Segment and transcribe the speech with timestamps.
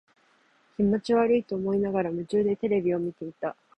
[0.77, 3.55] 気持ち悪いと思いながら、夢中でテレビを見ていた。